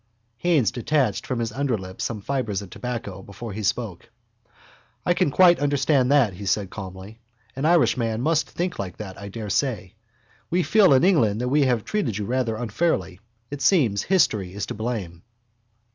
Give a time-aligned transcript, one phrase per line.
[0.37, 4.09] Haines detached from his underlip some fibres of tobacco before he spoke.
[5.05, 7.19] —I can quite understand that, he said calmly.
[7.55, 9.93] An Irishman must think like that, I daresay.
[10.49, 13.19] We feel in England that we have treated you rather unfairly.
[13.51, 15.21] It seems history is to blame.